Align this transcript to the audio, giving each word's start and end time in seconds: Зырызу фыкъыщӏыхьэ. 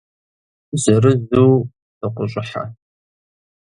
Зырызу 0.81 1.49
фыкъыщӏыхьэ. 1.97 2.63